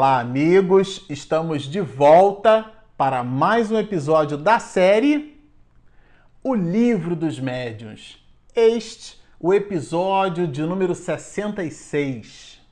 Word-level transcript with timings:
Olá, 0.00 0.18
amigos! 0.18 1.04
Estamos 1.10 1.64
de 1.64 1.82
volta 1.82 2.72
para 2.96 3.22
mais 3.22 3.70
um 3.70 3.78
episódio 3.78 4.38
da 4.38 4.58
série 4.58 5.38
O 6.42 6.54
Livro 6.54 7.14
dos 7.14 7.38
Médiuns. 7.38 8.18
Este, 8.56 9.20
o 9.38 9.52
episódio 9.52 10.48
de 10.48 10.62
número 10.62 10.94
66. 10.94 12.62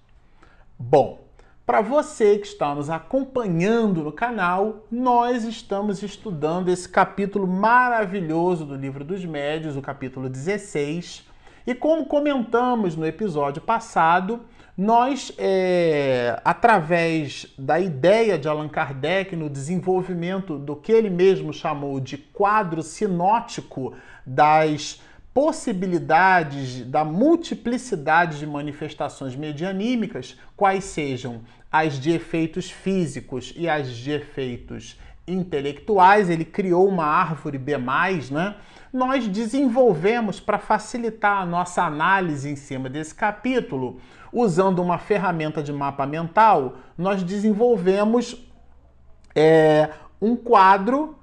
Bom, 0.79 1.21
para 1.67 1.83
você 1.83 2.39
que 2.39 2.47
está 2.47 2.75
nos 2.75 2.89
acompanhando 2.89 4.03
no 4.03 4.11
canal, 4.11 4.87
nós 4.91 5.45
estamos 5.45 6.03
estudando 6.03 6.71
esse 6.71 6.89
capítulo 6.89 7.47
maravilhoso 7.47 8.65
do 8.65 8.75
Livro 8.75 9.05
dos 9.05 9.23
Médiuns, 9.23 9.77
o 9.77 9.83
capítulo 9.83 10.31
16. 10.31 11.29
E 11.67 11.75
como 11.75 12.07
comentamos 12.07 12.97
no 12.97 13.05
episódio 13.05 13.61
passado, 13.61 14.41
nós, 14.79 15.33
é, 15.37 16.41
através 16.45 17.53
da 17.59 17.81
ideia 17.81 18.39
de 18.39 18.47
Allan 18.47 18.69
Kardec 18.69 19.35
no 19.35 19.51
desenvolvimento 19.51 20.57
do 20.57 20.77
que 20.77 20.93
ele 20.93 21.11
mesmo 21.11 21.53
chamou 21.53 21.99
de 21.99 22.17
quadro 22.17 22.81
sinótico 22.81 23.93
das 24.25 25.03
possibilidades, 25.35 26.85
da 26.85 27.05
multiplicidade 27.05 28.39
de 28.39 28.47
manifestações 28.47 29.35
medianímicas, 29.35 30.39
quais 30.57 30.85
sejam 30.85 31.41
as 31.73 31.99
de 31.99 32.13
efeitos 32.13 32.71
físicos 32.71 33.53
e 33.57 33.69
as 33.69 33.89
de 33.89 34.13
efeitos 34.13 34.97
intelectuais, 35.27 36.31
ele 36.31 36.45
criou 36.45 36.87
uma 36.87 37.05
árvore 37.05 37.59
B+, 37.59 37.77
né? 38.31 38.55
Nós 38.93 39.27
desenvolvemos 39.27 40.39
para 40.39 40.57
facilitar 40.57 41.43
a 41.43 41.47
nossa 41.47 41.83
análise 41.83 42.49
em 42.49 42.57
cima 42.57 42.89
desse 42.89 43.15
capítulo 43.15 44.01
usando 44.33 44.81
uma 44.81 44.99
ferramenta 44.99 45.63
de 45.63 45.73
mapa 45.73 46.07
mental, 46.07 46.75
nós 46.97 47.23
desenvolvemos 47.23 48.37
é, 49.35 49.91
um 50.21 50.35
quadro 50.37 51.18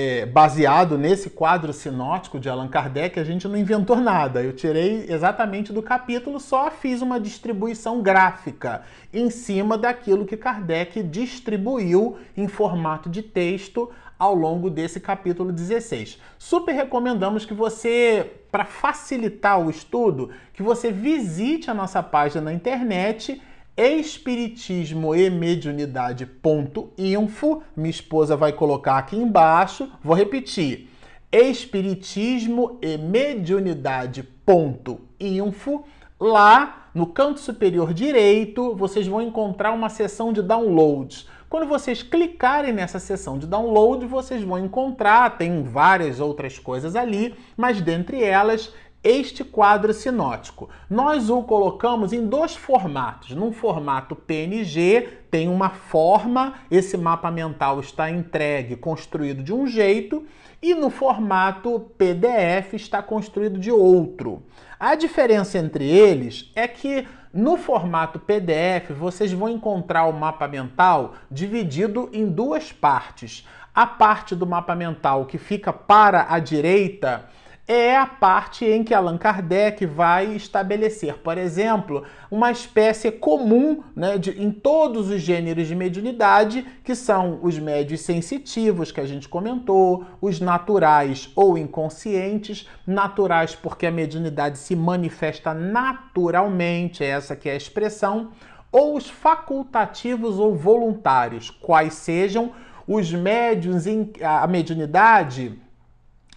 é, 0.00 0.24
baseado 0.24 0.96
nesse 0.96 1.28
quadro 1.28 1.72
sinótico 1.72 2.38
de 2.38 2.48
Allan 2.48 2.68
Kardec, 2.68 3.18
a 3.18 3.24
gente 3.24 3.48
não 3.48 3.56
inventou 3.56 3.96
nada. 3.96 4.40
Eu 4.40 4.52
tirei 4.52 5.06
exatamente 5.08 5.72
do 5.72 5.82
capítulo, 5.82 6.38
só 6.38 6.70
fiz 6.70 7.02
uma 7.02 7.18
distribuição 7.18 8.00
gráfica 8.00 8.82
em 9.12 9.28
cima 9.28 9.76
daquilo 9.76 10.24
que 10.24 10.36
Kardec 10.36 11.02
distribuiu 11.02 12.16
em 12.36 12.46
formato 12.46 13.10
de 13.10 13.22
texto 13.24 13.90
ao 14.16 14.36
longo 14.36 14.70
desse 14.70 15.00
capítulo 15.00 15.50
16. 15.50 16.20
Super 16.38 16.76
recomendamos 16.76 17.44
que 17.44 17.52
você, 17.52 18.34
para 18.52 18.64
facilitar 18.64 19.60
o 19.60 19.68
estudo, 19.68 20.30
que 20.52 20.62
você 20.62 20.92
visite 20.92 21.72
a 21.72 21.74
nossa 21.74 22.04
página 22.04 22.42
na 22.42 22.52
internet 22.52 23.42
espiritismo 23.78 25.14
e 25.14 25.30
mediunidade.info. 25.30 27.62
Minha 27.76 27.90
esposa 27.90 28.36
vai 28.36 28.52
colocar 28.52 28.98
aqui 28.98 29.16
embaixo. 29.16 29.88
Vou 30.02 30.16
repetir. 30.16 30.90
Espiritismo 31.30 32.76
e 32.82 32.98
mediunidade.info. 32.98 35.84
Lá 36.18 36.90
no 36.92 37.06
canto 37.06 37.38
superior 37.38 37.94
direito, 37.94 38.74
vocês 38.74 39.06
vão 39.06 39.22
encontrar 39.22 39.70
uma 39.70 39.88
seção 39.88 40.32
de 40.32 40.42
downloads 40.42 41.28
quando 41.48 41.66
vocês 41.66 42.02
clicarem 42.02 42.74
nessa 42.74 42.98
seção 42.98 43.38
de 43.38 43.46
download, 43.46 44.04
vocês 44.04 44.42
vão 44.42 44.58
encontrar, 44.58 45.38
tem 45.38 45.62
várias 45.62 46.20
outras 46.20 46.58
coisas 46.58 46.94
ali, 46.94 47.34
mas 47.56 47.80
dentre 47.80 48.22
elas 48.22 48.70
este 49.02 49.44
quadro 49.44 49.92
sinótico. 49.92 50.68
Nós 50.90 51.30
o 51.30 51.42
colocamos 51.42 52.12
em 52.12 52.26
dois 52.26 52.56
formatos. 52.56 53.30
Num 53.30 53.52
formato 53.52 54.16
PNG, 54.16 55.08
tem 55.30 55.48
uma 55.48 55.70
forma, 55.70 56.54
esse 56.70 56.96
mapa 56.96 57.30
mental 57.30 57.80
está 57.80 58.10
entregue, 58.10 58.76
construído 58.76 59.42
de 59.42 59.52
um 59.52 59.66
jeito, 59.66 60.26
e 60.60 60.74
no 60.74 60.90
formato 60.90 61.90
PDF 61.96 62.74
está 62.74 63.02
construído 63.02 63.58
de 63.58 63.70
outro. 63.70 64.42
A 64.78 64.94
diferença 64.94 65.58
entre 65.58 65.84
eles 65.84 66.50
é 66.54 66.66
que 66.66 67.06
no 67.32 67.58
formato 67.58 68.18
PDF, 68.18 68.90
vocês 68.98 69.32
vão 69.32 69.48
encontrar 69.48 70.06
o 70.06 70.12
mapa 70.12 70.48
mental 70.48 71.14
dividido 71.30 72.08
em 72.12 72.26
duas 72.26 72.72
partes. 72.72 73.46
A 73.74 73.86
parte 73.86 74.34
do 74.34 74.46
mapa 74.46 74.74
mental 74.74 75.26
que 75.26 75.36
fica 75.36 75.72
para 75.72 76.26
a 76.30 76.38
direita 76.38 77.28
é 77.68 77.94
a 77.94 78.06
parte 78.06 78.64
em 78.64 78.82
que 78.82 78.94
Allan 78.94 79.18
Kardec 79.18 79.84
vai 79.84 80.34
estabelecer, 80.34 81.18
por 81.18 81.36
exemplo, 81.36 82.02
uma 82.30 82.50
espécie 82.50 83.12
comum 83.12 83.82
né, 83.94 84.16
de, 84.16 84.42
em 84.42 84.50
todos 84.50 85.10
os 85.10 85.20
gêneros 85.20 85.68
de 85.68 85.74
mediunidade, 85.74 86.66
que 86.82 86.94
são 86.94 87.38
os 87.42 87.58
médios 87.58 88.00
sensitivos, 88.00 88.90
que 88.90 89.02
a 89.02 89.06
gente 89.06 89.28
comentou, 89.28 90.06
os 90.18 90.40
naturais 90.40 91.30
ou 91.36 91.58
inconscientes, 91.58 92.66
naturais 92.86 93.54
porque 93.54 93.84
a 93.84 93.90
mediunidade 93.90 94.56
se 94.56 94.74
manifesta 94.74 95.52
naturalmente, 95.52 97.04
é 97.04 97.08
essa 97.08 97.36
que 97.36 97.50
é 97.50 97.52
a 97.52 97.56
expressão, 97.56 98.30
ou 98.72 98.96
os 98.96 99.10
facultativos 99.10 100.38
ou 100.38 100.54
voluntários, 100.56 101.50
quais 101.50 101.92
sejam 101.94 102.52
os 102.86 103.12
médios 103.12 103.86
em 103.86 104.10
a 104.22 104.46
mediunidade 104.46 105.60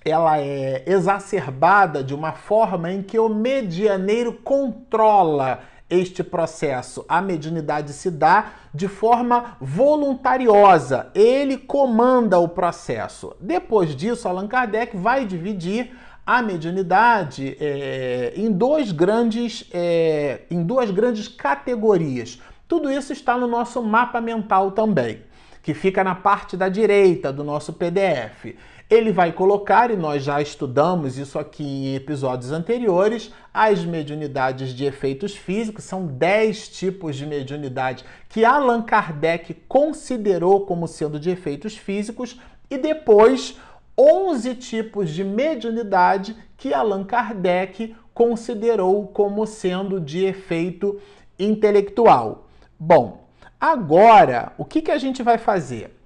ela 0.03 0.39
é 0.39 0.83
exacerbada 0.87 2.03
de 2.03 2.13
uma 2.13 2.31
forma 2.31 2.91
em 2.91 3.03
que 3.03 3.19
o 3.19 3.29
medianeiro 3.29 4.33
controla 4.33 5.59
este 5.89 6.23
processo. 6.23 7.05
A 7.07 7.21
mediunidade 7.21 7.91
se 7.93 8.09
dá 8.09 8.53
de 8.73 8.87
forma 8.87 9.57
voluntariosa, 9.59 11.11
ele 11.13 11.57
comanda 11.57 12.39
o 12.39 12.47
processo. 12.47 13.35
Depois 13.39 13.95
disso, 13.95 14.27
Allan 14.27 14.47
Kardec 14.47 14.95
vai 14.95 15.25
dividir 15.25 15.91
a 16.25 16.41
mediunidade 16.41 17.57
é, 17.59 18.31
em, 18.35 18.51
dois 18.51 18.91
grandes, 18.91 19.67
é, 19.73 20.43
em 20.49 20.63
duas 20.63 20.89
grandes 20.89 21.27
categorias. 21.27 22.39
Tudo 22.67 22.89
isso 22.89 23.11
está 23.11 23.37
no 23.37 23.47
nosso 23.47 23.83
mapa 23.83 24.21
mental 24.21 24.71
também, 24.71 25.23
que 25.61 25.73
fica 25.73 26.03
na 26.03 26.15
parte 26.15 26.55
da 26.55 26.69
direita 26.69 27.33
do 27.33 27.43
nosso 27.43 27.73
PDF. 27.73 28.55
Ele 28.91 29.13
vai 29.13 29.31
colocar, 29.31 29.89
e 29.89 29.95
nós 29.95 30.21
já 30.21 30.41
estudamos 30.41 31.17
isso 31.17 31.39
aqui 31.39 31.63
em 31.63 31.95
episódios 31.95 32.51
anteriores, 32.51 33.31
as 33.53 33.85
mediunidades 33.85 34.73
de 34.73 34.83
efeitos 34.83 35.33
físicos. 35.33 35.85
São 35.85 36.05
10 36.05 36.67
tipos 36.67 37.15
de 37.15 37.25
mediunidade 37.25 38.03
que 38.27 38.43
Allan 38.43 38.81
Kardec 38.81 39.53
considerou 39.65 40.65
como 40.65 40.89
sendo 40.89 41.17
de 41.17 41.29
efeitos 41.29 41.77
físicos, 41.77 42.37
e 42.69 42.77
depois 42.77 43.57
11 43.97 44.55
tipos 44.55 45.09
de 45.09 45.23
mediunidade 45.23 46.35
que 46.57 46.73
Allan 46.73 47.05
Kardec 47.05 47.95
considerou 48.13 49.07
como 49.07 49.47
sendo 49.47 50.01
de 50.01 50.25
efeito 50.25 50.99
intelectual. 51.39 52.49
Bom, 52.77 53.25
agora 53.57 54.51
o 54.57 54.65
que, 54.65 54.81
que 54.81 54.91
a 54.91 54.97
gente 54.97 55.23
vai 55.23 55.37
fazer? 55.37 56.00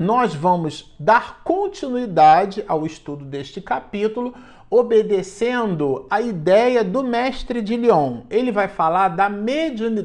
Nós 0.00 0.34
vamos 0.34 0.94
dar 0.98 1.42
continuidade 1.44 2.64
ao 2.66 2.86
estudo 2.86 3.22
deste 3.22 3.60
capítulo, 3.60 4.34
obedecendo 4.70 6.06
a 6.08 6.22
ideia 6.22 6.82
do 6.82 7.04
mestre 7.04 7.60
de 7.60 7.76
Lyon. 7.76 8.22
Ele 8.30 8.50
vai 8.50 8.66
falar 8.66 9.08
da, 9.08 9.28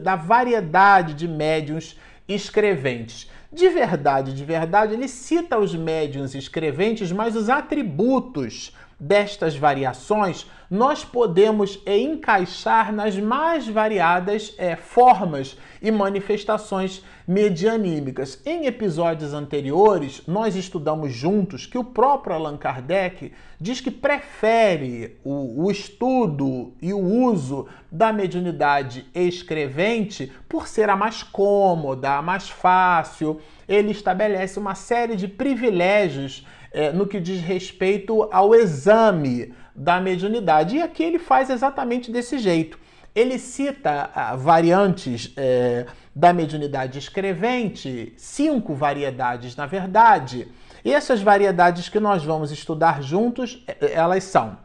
da 0.03 0.17
variedade 0.17 1.13
de 1.13 1.29
médiums 1.29 1.97
escreventes. 2.27 3.31
De 3.53 3.69
verdade, 3.69 4.33
de 4.33 4.43
verdade, 4.43 4.95
ele 4.95 5.07
cita 5.07 5.57
os 5.57 5.73
médiums 5.73 6.35
escreventes, 6.35 7.09
mas 7.13 7.33
os 7.33 7.49
atributos 7.49 8.75
destas 8.99 9.55
variações 9.55 10.47
nós 10.69 11.05
podemos 11.05 11.79
encaixar 11.85 12.91
nas 12.91 13.17
mais 13.17 13.67
variadas 13.67 14.53
é, 14.57 14.75
formas 14.75 15.57
e 15.81 15.91
manifestações 15.91 17.03
medianímicas. 17.27 18.41
Em 18.45 18.65
episódios 18.65 19.33
anteriores, 19.33 20.23
nós 20.27 20.55
estudamos 20.55 21.13
juntos 21.13 21.65
que 21.65 21.77
o 21.77 21.83
próprio 21.83 22.35
Allan 22.35 22.57
Kardec 22.57 23.31
diz 23.59 23.79
que 23.79 23.91
prefere 23.91 25.17
o, 25.23 25.65
o 25.65 25.71
estudo 25.71 26.73
e 26.81 26.93
o 26.93 26.99
uso 26.99 27.67
da 27.91 28.11
mediunidade 28.11 29.05
escrevente 29.13 30.31
por 30.49 30.67
ser 30.67 30.89
a 30.89 30.95
mais 30.95 31.21
cômoda, 31.23 32.17
a 32.17 32.21
mais 32.21 32.49
fácil. 32.49 33.39
Ele 33.67 33.91
estabelece 33.91 34.59
uma 34.59 34.75
série 34.75 35.15
de 35.15 35.27
privilégios 35.27 36.45
é, 36.75 36.91
no 36.91 37.07
que 37.07 37.21
diz 37.21 37.41
respeito 37.41 38.27
ao 38.33 38.53
exame 38.53 39.53
da 39.73 40.01
mediunidade. 40.01 40.75
E 40.75 40.81
aqui 40.81 41.03
ele 41.03 41.17
faz 41.17 41.49
exatamente 41.49 42.11
desse 42.11 42.37
jeito. 42.37 42.77
Ele 43.15 43.39
cita 43.39 44.09
ah, 44.13 44.35
variantes 44.35 45.31
é, 45.37 45.85
da 46.13 46.33
mediunidade 46.33 46.99
escrevente, 46.99 48.11
cinco 48.17 48.75
variedades, 48.75 49.55
na 49.55 49.65
verdade. 49.65 50.49
E 50.83 50.93
essas 50.93 51.21
variedades 51.21 51.87
que 51.87 51.99
nós 51.99 52.25
vamos 52.25 52.51
estudar 52.51 53.01
juntos, 53.01 53.63
é, 53.67 53.93
elas 53.93 54.25
são 54.25 54.57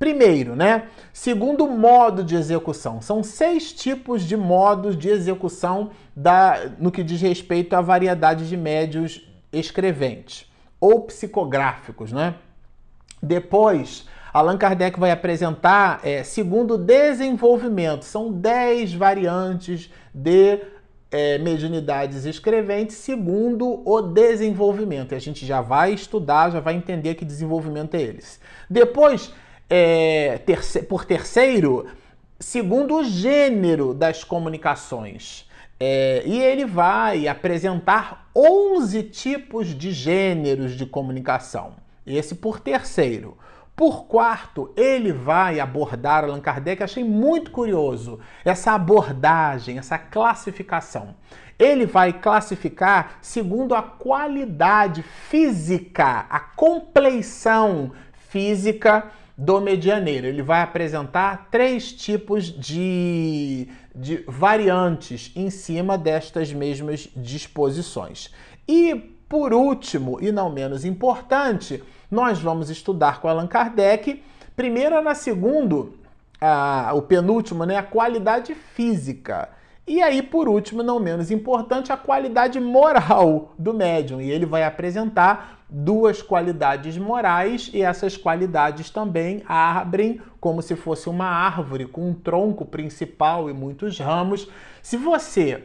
Primeiro, 0.00 0.56
né? 0.56 0.86
Segundo 1.12 1.64
modo 1.68 2.24
de 2.24 2.34
execução. 2.34 3.00
São 3.00 3.22
seis 3.22 3.72
tipos 3.72 4.24
de 4.24 4.36
modos 4.36 4.98
de 4.98 5.08
execução 5.08 5.90
da, 6.16 6.72
no 6.76 6.90
que 6.90 7.04
diz 7.04 7.20
respeito 7.20 7.74
à 7.74 7.80
variedade 7.80 8.48
de 8.48 8.56
médios 8.56 9.24
escreventes 9.52 10.50
ou 10.82 11.02
psicográficos, 11.02 12.10
né? 12.10 12.34
Depois, 13.22 14.04
Allan 14.32 14.58
Kardec 14.58 14.98
vai 14.98 15.12
apresentar 15.12 16.00
é, 16.02 16.24
segundo 16.24 16.76
desenvolvimento. 16.76 18.04
São 18.04 18.32
dez 18.32 18.92
variantes 18.92 19.88
de 20.12 20.58
é, 21.08 21.38
mediunidades 21.38 22.24
escreventes 22.24 22.96
segundo 22.96 23.80
o 23.88 24.02
desenvolvimento. 24.02 25.12
E 25.12 25.14
a 25.14 25.20
gente 25.20 25.46
já 25.46 25.60
vai 25.60 25.92
estudar, 25.92 26.50
já 26.50 26.58
vai 26.58 26.74
entender 26.74 27.14
que 27.14 27.24
desenvolvimento 27.24 27.94
é 27.94 28.02
eles. 28.02 28.40
Depois, 28.68 29.32
é, 29.70 30.38
terce 30.38 30.82
por 30.82 31.04
terceiro, 31.04 31.86
segundo 32.40 32.96
o 32.96 33.04
gênero 33.04 33.94
das 33.94 34.24
comunicações. 34.24 35.48
É, 35.84 36.22
e 36.24 36.40
ele 36.40 36.64
vai 36.64 37.26
apresentar 37.26 38.30
11 38.36 39.02
tipos 39.02 39.66
de 39.66 39.90
gêneros 39.90 40.76
de 40.76 40.86
comunicação. 40.86 41.72
Esse 42.06 42.36
por 42.36 42.60
terceiro. 42.60 43.36
Por 43.74 44.04
quarto, 44.04 44.72
ele 44.76 45.12
vai 45.12 45.58
abordar 45.58 46.22
Allan 46.22 46.40
Kardec, 46.40 46.84
achei 46.84 47.02
muito 47.02 47.50
curioso 47.50 48.20
essa 48.44 48.70
abordagem, 48.70 49.76
essa 49.76 49.98
classificação. 49.98 51.16
Ele 51.58 51.84
vai 51.84 52.12
classificar 52.12 53.18
segundo 53.20 53.74
a 53.74 53.82
qualidade 53.82 55.02
física, 55.02 56.26
a 56.30 56.38
compleição 56.38 57.90
física 58.28 59.10
do 59.42 59.60
medianeiro. 59.60 60.26
Ele 60.26 60.42
vai 60.42 60.62
apresentar 60.62 61.48
três 61.50 61.92
tipos 61.92 62.44
de, 62.44 63.68
de 63.94 64.24
variantes 64.28 65.32
em 65.34 65.50
cima 65.50 65.98
destas 65.98 66.52
mesmas 66.52 67.08
disposições. 67.16 68.32
E, 68.68 68.94
por 69.28 69.52
último, 69.52 70.18
e 70.20 70.30
não 70.30 70.48
menos 70.48 70.84
importante, 70.84 71.82
nós 72.08 72.38
vamos 72.38 72.70
estudar 72.70 73.20
com 73.20 73.26
Allan 73.26 73.48
Kardec, 73.48 74.22
primeiro 74.54 75.02
na 75.02 75.14
segundo, 75.14 75.98
a, 76.40 76.92
o 76.94 77.02
penúltimo, 77.02 77.64
né, 77.64 77.76
a 77.76 77.82
qualidade 77.82 78.54
física. 78.54 79.48
E 79.86 80.00
aí, 80.00 80.22
por 80.22 80.48
último, 80.48 80.82
não 80.82 81.00
menos 81.00 81.30
importante, 81.30 81.92
a 81.92 81.96
qualidade 81.96 82.60
moral 82.60 83.52
do 83.58 83.74
médium. 83.74 84.20
E 84.20 84.30
ele 84.30 84.46
vai 84.46 84.64
apresentar 84.64 85.62
duas 85.68 86.20
qualidades 86.20 86.96
morais, 86.98 87.70
e 87.72 87.82
essas 87.82 88.16
qualidades 88.16 88.90
também 88.90 89.42
abrem 89.48 90.20
como 90.38 90.60
se 90.60 90.76
fosse 90.76 91.08
uma 91.08 91.24
árvore 91.24 91.86
com 91.86 92.10
um 92.10 92.14
tronco 92.14 92.64
principal 92.64 93.48
e 93.48 93.54
muitos 93.54 93.98
ramos. 93.98 94.48
Se 94.82 94.96
você 94.96 95.64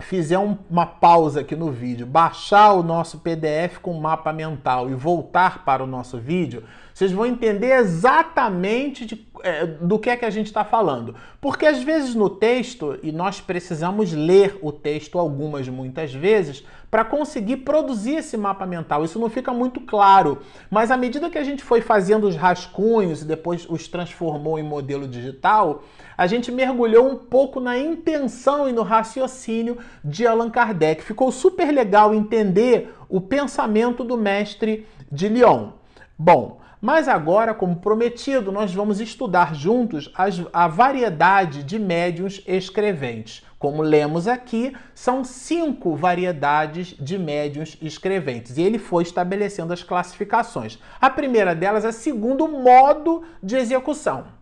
fizer 0.00 0.38
um, 0.38 0.56
uma 0.70 0.86
pausa 0.86 1.40
aqui 1.40 1.56
no 1.56 1.72
vídeo, 1.72 2.06
baixar 2.06 2.72
o 2.72 2.82
nosso 2.82 3.18
PDF 3.18 3.78
com 3.82 3.94
mapa 3.94 4.32
mental 4.32 4.88
e 4.88 4.94
voltar 4.94 5.64
para 5.64 5.82
o 5.82 5.86
nosso 5.86 6.18
vídeo, 6.18 6.62
vocês 6.96 7.12
vão 7.12 7.26
entender 7.26 7.72
exatamente 7.72 9.04
de, 9.04 9.28
é, 9.42 9.66
do 9.66 9.98
que 9.98 10.08
é 10.08 10.16
que 10.16 10.24
a 10.24 10.30
gente 10.30 10.46
está 10.46 10.64
falando. 10.64 11.14
Porque 11.42 11.66
às 11.66 11.82
vezes 11.82 12.14
no 12.14 12.30
texto, 12.30 12.98
e 13.02 13.12
nós 13.12 13.38
precisamos 13.38 14.14
ler 14.14 14.58
o 14.62 14.72
texto 14.72 15.18
algumas, 15.18 15.68
muitas 15.68 16.14
vezes, 16.14 16.64
para 16.90 17.04
conseguir 17.04 17.58
produzir 17.58 18.14
esse 18.14 18.34
mapa 18.38 18.64
mental. 18.64 19.04
Isso 19.04 19.18
não 19.18 19.28
fica 19.28 19.52
muito 19.52 19.78
claro. 19.78 20.38
Mas 20.70 20.90
à 20.90 20.96
medida 20.96 21.28
que 21.28 21.36
a 21.36 21.44
gente 21.44 21.62
foi 21.62 21.82
fazendo 21.82 22.26
os 22.26 22.34
rascunhos 22.34 23.20
e 23.20 23.26
depois 23.26 23.68
os 23.68 23.86
transformou 23.86 24.58
em 24.58 24.62
modelo 24.62 25.06
digital, 25.06 25.82
a 26.16 26.26
gente 26.26 26.50
mergulhou 26.50 27.06
um 27.10 27.16
pouco 27.16 27.60
na 27.60 27.76
intenção 27.76 28.66
e 28.70 28.72
no 28.72 28.82
raciocínio 28.82 29.76
de 30.02 30.26
Allan 30.26 30.48
Kardec. 30.48 31.02
Ficou 31.02 31.30
super 31.30 31.70
legal 31.70 32.14
entender 32.14 32.94
o 33.06 33.20
pensamento 33.20 34.02
do 34.02 34.16
mestre 34.16 34.86
de 35.12 35.28
Lyon. 35.28 35.72
Bom, 36.18 36.64
mas 36.86 37.08
agora, 37.08 37.52
como 37.52 37.74
prometido, 37.74 38.52
nós 38.52 38.72
vamos 38.72 39.00
estudar 39.00 39.56
juntos 39.56 40.08
as, 40.14 40.40
a 40.52 40.68
variedade 40.68 41.64
de 41.64 41.80
médiuns 41.80 42.40
escreventes. 42.46 43.44
Como 43.58 43.82
lemos 43.82 44.28
aqui, 44.28 44.72
são 44.94 45.24
cinco 45.24 45.96
variedades 45.96 46.94
de 46.96 47.18
médiuns 47.18 47.76
escreventes 47.82 48.56
e 48.56 48.62
ele 48.62 48.78
foi 48.78 49.02
estabelecendo 49.02 49.72
as 49.72 49.82
classificações. 49.82 50.78
A 51.00 51.10
primeira 51.10 51.56
delas 51.56 51.84
é 51.84 51.90
segundo 51.90 52.46
modo 52.46 53.24
de 53.42 53.56
execução. 53.56 54.36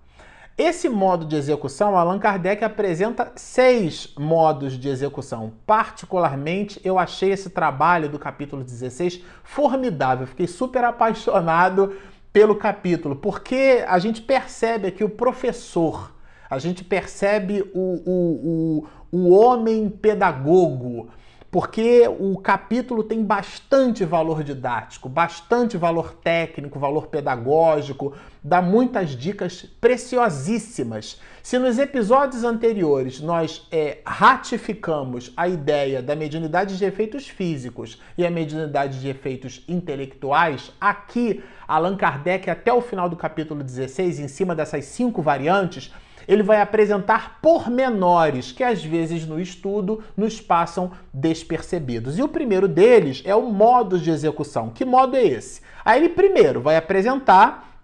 Esse 0.57 0.89
modo 0.89 1.25
de 1.25 1.35
execução, 1.35 1.97
Allan 1.97 2.19
Kardec 2.19 2.63
apresenta 2.63 3.33
seis 3.35 4.15
modos 4.17 4.79
de 4.79 4.89
execução. 4.89 5.55
Particularmente, 5.67 6.81
eu 6.85 6.97
achei 6.97 7.33
esse 7.33 7.51
trabalho 7.51 8.09
do 8.09 8.21
capítulo 8.21 8.63
16 8.63 9.21
formidável. 9.43 10.29
Fiquei 10.29 10.47
super 10.47 10.85
apaixonado 10.85 11.97
pelo 12.35 12.57
capítulo, 12.57 13.15
porque 13.15 13.85
a 13.87 13.97
gente 14.01 14.21
percebe 14.21 14.89
aqui 14.89 15.05
o 15.05 15.09
professor, 15.09 16.13
a 16.51 16.59
gente 16.59 16.83
percebe 16.83 17.63
o, 17.73 18.03
o, 18.05 18.85
o, 19.13 19.17
o 19.17 19.31
homem 19.31 19.89
pedagogo, 19.89 21.11
porque 21.55 22.03
o 22.19 22.37
capítulo 22.37 23.05
tem 23.05 23.23
bastante 23.23 24.05
valor 24.05 24.43
didático, 24.43 25.09
bastante 25.09 25.77
valor 25.77 26.13
técnico, 26.15 26.81
valor 26.81 27.07
pedagógico, 27.07 28.13
dá 28.43 28.61
muitas 28.61 29.11
dicas 29.11 29.65
preciosíssimas. 29.81 31.21
Se 31.45 31.57
nos 31.57 31.79
episódios 31.79 32.43
anteriores 32.43 33.21
nós 33.21 33.69
é, 33.71 33.99
ratificamos 34.05 35.33
a 35.37 35.47
ideia 35.47 36.03
da 36.03 36.17
mediunidade 36.17 36.77
de 36.77 36.85
efeitos 36.85 37.29
físicos 37.29 38.03
e 38.19 38.27
a 38.27 38.31
mediunidade 38.33 39.01
de 39.01 39.09
efeitos 39.09 39.63
intelectuais, 39.69 40.73
aqui 40.81 41.41
Allan 41.69 41.97
Kardec, 41.97 42.51
até 42.51 42.73
o 42.73 42.81
final 42.81 43.09
do 43.09 43.15
capítulo 43.15 43.63
16, 43.63 44.19
em 44.19 44.27
cima 44.27 44.57
dessas 44.57 44.87
cinco 44.87 45.23
variantes, 45.23 45.93
ele 46.27 46.43
vai 46.43 46.61
apresentar 46.61 47.39
pormenores 47.41 48.53
que 48.53 48.63
às 48.63 48.85
vezes 48.85 49.27
no 49.27 49.41
estudo 49.41 50.03
nos 50.17 50.41
passam 50.41 50.93
despercebidos. 51.13 52.19
E 52.19 52.23
o 52.23 52.29
primeiro 52.29 52.69
deles 52.69 53.23
é 53.25 53.35
o 53.35 53.51
modo 53.51 53.99
de 53.99 54.11
execução. 54.11 54.71
Que 54.71 54.85
modo 54.85 55.17
é 55.17 55.25
esse? 55.25 55.61
Aí 55.85 56.01
ele 56.01 56.11
primeiro 56.11 56.61
vai 56.61 56.77
apresentar 56.77 57.75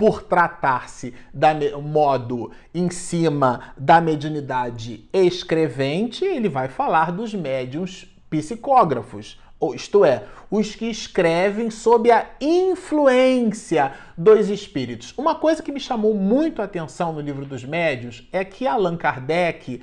por 0.00 0.22
tratar-se 0.22 1.12
da 1.32 1.54
modo 1.78 2.50
em 2.74 2.90
cima 2.90 3.74
da 3.76 4.00
mediunidade 4.00 5.04
escrevente, 5.12 6.24
ele 6.24 6.48
vai 6.48 6.68
falar 6.68 7.12
dos 7.12 7.34
médiums 7.34 8.06
psicógrafos, 8.30 9.38
ou 9.60 9.74
isto 9.74 10.04
é, 10.04 10.24
os 10.50 10.74
que 10.74 10.86
escrevem 10.86 11.70
sob 11.70 12.10
a 12.10 12.30
influência 12.40 13.92
dos 14.16 14.48
espíritos. 14.48 15.14
Uma 15.16 15.34
coisa 15.34 15.62
que 15.62 15.70
me 15.70 15.78
chamou 15.78 16.14
muito 16.14 16.62
a 16.62 16.64
atenção 16.64 17.12
no 17.12 17.20
livro 17.20 17.44
dos 17.44 17.62
médios 17.62 18.26
é 18.32 18.42
que 18.44 18.66
Allan 18.66 18.96
Kardec 18.96 19.82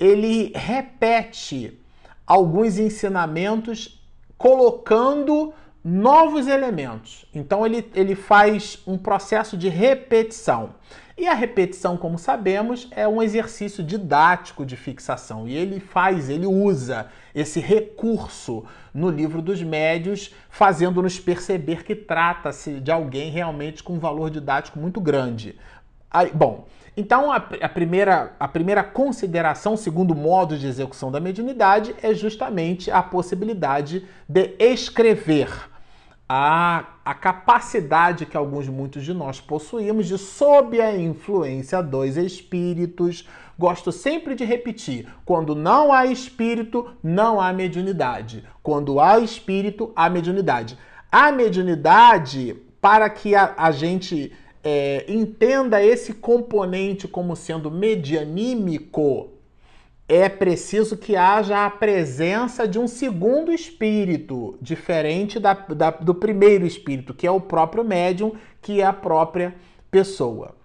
ele 0.00 0.50
repete 0.54 1.78
alguns 2.26 2.78
ensinamentos 2.78 4.02
colocando 4.36 5.52
novos 5.88 6.46
elementos. 6.46 7.24
Então 7.34 7.64
ele, 7.64 7.90
ele 7.94 8.14
faz 8.14 8.78
um 8.86 8.98
processo 8.98 9.56
de 9.56 9.70
repetição. 9.70 10.74
E 11.16 11.26
a 11.26 11.32
repetição, 11.32 11.96
como 11.96 12.18
sabemos, 12.18 12.86
é 12.92 13.08
um 13.08 13.22
exercício 13.22 13.82
didático 13.82 14.66
de 14.66 14.76
fixação. 14.76 15.48
E 15.48 15.56
ele 15.56 15.80
faz, 15.80 16.28
ele 16.28 16.46
usa 16.46 17.08
esse 17.34 17.58
recurso 17.58 18.64
no 18.92 19.08
livro 19.08 19.40
dos 19.40 19.62
médios, 19.62 20.32
fazendo-nos 20.50 21.18
perceber 21.18 21.82
que 21.82 21.96
trata-se 21.96 22.78
de 22.80 22.92
alguém 22.92 23.30
realmente 23.30 23.82
com 23.82 23.94
um 23.94 23.98
valor 23.98 24.30
didático 24.30 24.78
muito 24.78 25.00
grande. 25.00 25.56
Aí, 26.10 26.30
bom, 26.32 26.66
então 26.96 27.32
a, 27.32 27.36
a, 27.36 27.68
primeira, 27.68 28.32
a 28.38 28.46
primeira 28.46 28.84
consideração, 28.84 29.76
segundo 29.76 30.14
modo 30.14 30.56
de 30.56 30.66
execução 30.66 31.10
da 31.10 31.18
mediunidade, 31.18 31.94
é 32.02 32.12
justamente 32.14 32.90
a 32.90 33.02
possibilidade 33.02 34.06
de 34.28 34.54
escrever 34.58 35.48
a, 36.28 36.84
a 37.04 37.14
capacidade 37.14 38.26
que 38.26 38.36
alguns, 38.36 38.68
muitos 38.68 39.02
de 39.02 39.14
nós 39.14 39.40
possuímos 39.40 40.06
de, 40.06 40.18
sob 40.18 40.78
a 40.80 40.94
influência 40.94 41.82
dos 41.82 42.18
espíritos, 42.18 43.26
gosto 43.58 43.90
sempre 43.90 44.34
de 44.34 44.44
repetir: 44.44 45.08
quando 45.24 45.54
não 45.54 45.90
há 45.92 46.04
espírito, 46.04 46.90
não 47.02 47.40
há 47.40 47.52
mediunidade. 47.52 48.44
Quando 48.62 49.00
há 49.00 49.18
espírito, 49.18 49.90
há 49.96 50.10
mediunidade. 50.10 50.76
A 51.10 51.32
mediunidade, 51.32 52.54
para 52.80 53.08
que 53.08 53.34
a, 53.34 53.54
a 53.56 53.70
gente 53.70 54.30
é, 54.62 55.06
entenda 55.08 55.82
esse 55.82 56.12
componente 56.12 57.08
como 57.08 57.34
sendo 57.34 57.70
medianímico, 57.70 59.37
é 60.08 60.26
preciso 60.28 60.96
que 60.96 61.14
haja 61.14 61.66
a 61.66 61.70
presença 61.70 62.66
de 62.66 62.78
um 62.78 62.88
segundo 62.88 63.52
espírito, 63.52 64.56
diferente 64.60 65.38
da, 65.38 65.52
da, 65.52 65.90
do 65.90 66.14
primeiro 66.14 66.64
espírito, 66.64 67.12
que 67.12 67.26
é 67.26 67.30
o 67.30 67.40
próprio 67.40 67.84
médium, 67.84 68.32
que 68.62 68.80
é 68.80 68.86
a 68.86 68.92
própria 68.92 69.54
pessoa. 69.90 70.56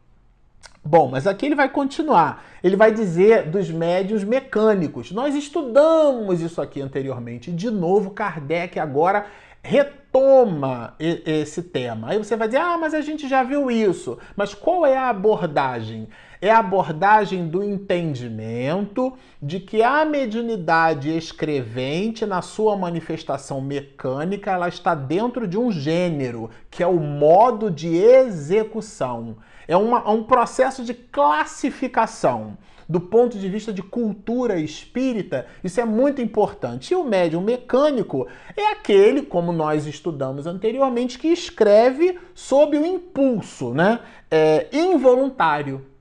Bom, 0.85 1.09
mas 1.09 1.27
aqui 1.27 1.45
ele 1.45 1.55
vai 1.55 1.69
continuar. 1.69 2.45
Ele 2.63 2.75
vai 2.75 2.91
dizer 2.91 3.49
dos 3.49 3.69
médios 3.69 4.23
mecânicos. 4.23 5.11
Nós 5.11 5.35
estudamos 5.35 6.41
isso 6.41 6.61
aqui 6.61 6.81
anteriormente. 6.81 7.51
De 7.51 7.69
novo, 7.69 8.11
Kardec 8.11 8.79
agora 8.79 9.25
retoma 9.61 10.93
esse 10.99 11.63
tema. 11.63 12.09
Aí 12.09 12.17
você 12.17 12.35
vai 12.35 12.49
dizer: 12.49 12.59
ah, 12.59 12.77
mas 12.77 12.93
a 12.93 12.99
gente 12.99 13.29
já 13.29 13.43
viu 13.43 13.71
isso. 13.71 14.17
Mas 14.35 14.53
qual 14.53 14.85
é 14.85 14.97
a 14.97 15.09
abordagem? 15.09 16.09
É 16.43 16.51
a 16.51 16.59
abordagem 16.59 17.47
do 17.47 17.63
entendimento 17.63 19.13
de 19.41 19.61
que 19.61 19.81
a 19.81 20.03
mediunidade 20.03 21.09
escrevente, 21.15 22.25
na 22.25 22.41
sua 22.41 22.75
manifestação 22.75 23.61
mecânica, 23.61 24.51
ela 24.51 24.67
está 24.67 24.93
dentro 24.93 25.47
de 25.47 25.57
um 25.57 25.71
gênero, 25.71 26.49
que 26.69 26.83
é 26.83 26.85
o 26.85 26.99
modo 26.99 27.71
de 27.71 27.95
execução. 27.95 29.37
É 29.65 29.77
uma, 29.77 30.11
um 30.11 30.21
processo 30.21 30.83
de 30.83 30.93
classificação 30.93 32.57
do 32.89 32.99
ponto 32.99 33.39
de 33.39 33.47
vista 33.47 33.71
de 33.71 33.81
cultura 33.81 34.59
espírita, 34.59 35.47
isso 35.63 35.79
é 35.79 35.85
muito 35.85 36.21
importante. 36.21 36.91
E 36.91 36.95
o 36.97 37.05
médium 37.05 37.39
mecânico 37.39 38.27
é 38.57 38.69
aquele, 38.73 39.21
como 39.21 39.53
nós 39.53 39.87
estudamos 39.87 40.45
anteriormente, 40.45 41.17
que 41.17 41.29
escreve 41.29 42.19
sob 42.35 42.77
o 42.77 42.85
impulso, 42.85 43.73
né? 43.73 44.01
É, 44.29 44.67
involuntário. 44.73 45.92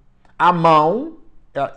A 0.45 0.53
mão, 0.53 1.19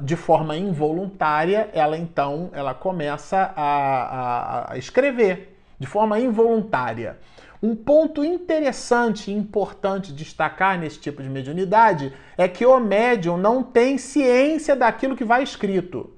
de 0.01 0.15
forma 0.15 0.57
involuntária, 0.57 1.69
ela 1.71 1.95
então 1.95 2.49
ela 2.51 2.73
começa 2.73 3.53
a, 3.55 3.61
a, 3.63 4.73
a 4.73 4.77
escrever 4.79 5.55
de 5.77 5.85
forma 5.85 6.19
involuntária. 6.19 7.19
Um 7.61 7.75
ponto 7.75 8.25
interessante 8.25 9.29
e 9.29 9.35
importante 9.35 10.11
destacar 10.11 10.79
nesse 10.79 10.99
tipo 10.99 11.21
de 11.21 11.29
mediunidade 11.29 12.11
é 12.35 12.47
que 12.47 12.65
o 12.65 12.79
médium 12.79 13.37
não 13.37 13.61
tem 13.61 13.99
ciência 13.99 14.75
daquilo 14.75 15.15
que 15.15 15.23
vai 15.23 15.43
escrito. 15.43 16.14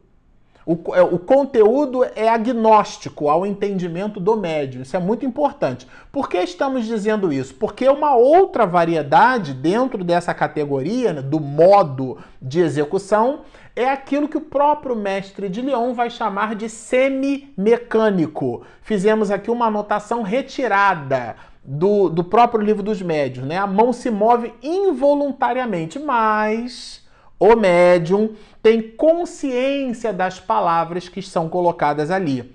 O, 0.67 0.93
é, 0.93 1.01
o, 1.01 1.17
conteúdo 1.17 2.03
é 2.13 2.27
agnóstico 2.27 3.29
ao 3.29 3.45
entendimento 3.45 4.19
do 4.19 4.35
médium. 4.35 4.81
Isso 4.81 4.97
é 4.97 4.99
muito 4.99 5.25
importante. 5.25 5.87
Por 6.11 6.27
que 6.27 6.37
estamos 6.39 6.85
dizendo 6.85 7.31
isso? 7.31 7.55
Porque 7.55 7.87
uma 7.87 8.17
outra 8.17 8.65
variedade 8.65 9.53
dentro 9.53 10.03
dessa 10.03 10.33
categoria, 10.33 11.13
né, 11.13 11.21
do 11.21 11.39
modo 11.39 12.17
de 12.41 12.59
execução, 12.59 13.43
é 13.77 13.89
aquilo 13.89 14.27
que 14.27 14.35
o 14.35 14.41
próprio 14.41 14.93
mestre 14.93 15.47
de 15.47 15.61
Lyon 15.61 15.93
vai 15.93 16.09
chamar 16.09 16.53
de 16.53 16.67
semi-mecânico. 16.67 18.63
Fizemos 18.81 19.31
aqui 19.31 19.49
uma 19.49 19.67
anotação 19.67 20.21
retirada 20.21 21.37
do, 21.63 22.09
do 22.09 22.25
próprio 22.25 22.61
livro 22.61 22.83
dos 22.83 23.01
médios, 23.01 23.45
né? 23.45 23.57
A 23.57 23.67
mão 23.67 23.93
se 23.93 24.11
move 24.11 24.53
involuntariamente, 24.61 25.97
mas 25.97 27.07
o 27.39 27.55
médium 27.55 28.31
tem 28.67 28.81
consciência 28.81 30.11
das 30.11 30.41
palavras 30.41 31.07
que 31.07 31.21
são 31.21 31.47
colocadas 31.47 32.11
ali, 32.11 32.53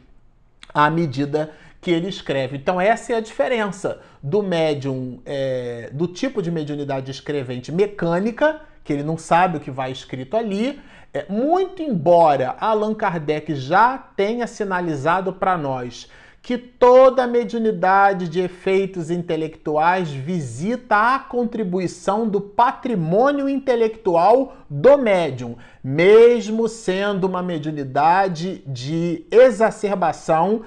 à 0.74 0.90
medida 0.90 1.52
que 1.80 1.90
ele 1.90 2.06
escreve. 2.06 2.58
Então, 2.58 2.78
essa 2.78 3.14
é 3.14 3.16
a 3.16 3.20
diferença 3.20 3.98
do 4.22 4.42
médium, 4.42 5.22
é, 5.24 5.88
do 5.90 6.06
tipo 6.06 6.42
de 6.42 6.50
mediunidade 6.50 7.10
escrevente 7.10 7.72
mecânica, 7.72 8.60
que 8.84 8.92
ele 8.92 9.02
não 9.02 9.16
sabe 9.16 9.56
o 9.56 9.60
que 9.60 9.70
vai 9.70 9.90
escrito 9.90 10.36
ali, 10.36 10.78
é, 11.14 11.24
muito 11.30 11.80
embora 11.80 12.56
Allan 12.60 12.92
Kardec 12.92 13.54
já 13.54 13.96
tenha 13.96 14.46
sinalizado 14.46 15.32
para 15.32 15.56
nós 15.56 16.10
que 16.42 16.58
toda 16.58 17.24
mediunidade 17.24 18.28
de 18.28 18.40
efeitos 18.40 19.10
intelectuais 19.10 20.10
visita 20.10 21.14
a 21.14 21.18
contribuição 21.20 22.28
do 22.28 22.40
patrimônio 22.40 23.48
intelectual 23.48 24.56
do 24.68 24.98
médium, 24.98 25.56
mesmo 25.84 26.68
sendo 26.68 27.28
uma 27.28 27.42
mediunidade 27.42 28.64
de 28.66 29.24
exacerbação 29.30 30.62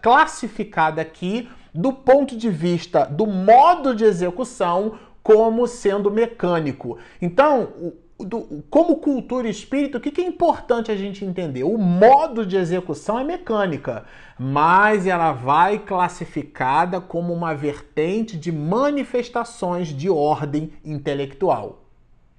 classificada 0.00 1.02
aqui 1.02 1.48
do 1.74 1.92
ponto 1.92 2.34
de 2.34 2.48
vista 2.48 3.04
do 3.04 3.26
modo 3.26 3.94
de 3.94 4.04
execução 4.04 4.98
como 5.22 5.66
sendo 5.66 6.10
mecânico. 6.10 6.96
Então, 7.20 7.92
do, 8.24 8.64
como 8.70 8.96
cultura 8.96 9.48
e 9.48 9.50
espírito, 9.50 9.98
o 9.98 10.00
que, 10.00 10.10
que 10.10 10.20
é 10.20 10.26
importante 10.26 10.90
a 10.90 10.96
gente 10.96 11.24
entender? 11.24 11.64
O 11.64 11.76
modo 11.76 12.44
de 12.44 12.56
execução 12.56 13.18
é 13.18 13.24
mecânica, 13.24 14.04
mas 14.38 15.06
ela 15.06 15.32
vai 15.32 15.78
classificada 15.78 17.00
como 17.00 17.32
uma 17.32 17.54
vertente 17.54 18.36
de 18.36 18.50
manifestações 18.50 19.88
de 19.88 20.08
ordem 20.08 20.72
intelectual. 20.84 21.84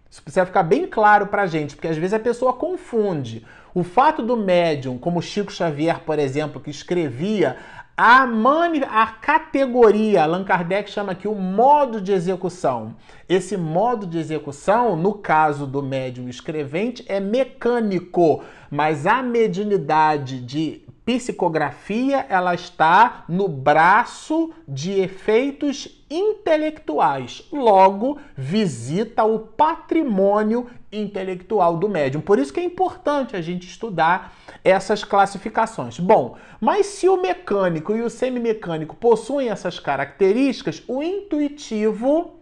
Isso 0.09 0.21
precisa 0.21 0.45
ficar 0.45 0.63
bem 0.63 0.87
claro 0.87 1.27
para 1.27 1.43
a 1.43 1.47
gente, 1.47 1.75
porque 1.75 1.87
às 1.87 1.95
vezes 1.97 2.13
a 2.13 2.19
pessoa 2.19 2.53
confunde. 2.53 3.45
O 3.73 3.83
fato 3.83 4.21
do 4.21 4.35
médium, 4.35 4.97
como 4.97 5.21
Chico 5.21 5.51
Xavier, 5.51 6.01
por 6.01 6.19
exemplo, 6.19 6.59
que 6.59 6.69
escrevia 6.69 7.55
a, 8.03 8.25
mani 8.25 8.81
a 8.83 9.05
categoria, 9.05 10.23
Allan 10.23 10.43
Kardec 10.43 10.89
chama 10.89 11.11
aqui 11.11 11.27
o 11.27 11.35
modo 11.35 12.01
de 12.01 12.11
execução. 12.11 12.95
Esse 13.29 13.55
modo 13.55 14.07
de 14.07 14.17
execução, 14.17 14.95
no 14.95 15.13
caso 15.13 15.67
do 15.67 15.83
médium 15.83 16.27
escrevente, 16.27 17.05
é 17.07 17.19
mecânico, 17.19 18.43
mas 18.71 19.05
a 19.05 19.21
mediunidade 19.21 20.41
de 20.41 20.81
psicografia 21.17 22.25
ela 22.29 22.53
está 22.53 23.25
no 23.27 23.47
braço 23.47 24.51
de 24.67 24.91
efeitos 24.99 26.03
intelectuais. 26.09 27.43
Logo, 27.51 28.19
visita 28.35 29.23
o 29.23 29.39
patrimônio 29.39 30.67
intelectual 30.91 31.77
do 31.77 31.87
médium. 31.87 32.21
Por 32.21 32.39
isso 32.39 32.53
que 32.53 32.59
é 32.59 32.63
importante 32.63 33.35
a 33.35 33.41
gente 33.41 33.67
estudar 33.67 34.33
essas 34.63 35.03
classificações. 35.03 35.99
Bom, 35.99 36.37
mas 36.59 36.85
se 36.85 37.07
o 37.07 37.21
mecânico 37.21 37.95
e 37.95 38.01
o 38.01 38.09
semimecânico 38.09 38.95
possuem 38.95 39.49
essas 39.49 39.79
características, 39.79 40.83
o 40.87 41.01
intuitivo 41.01 42.40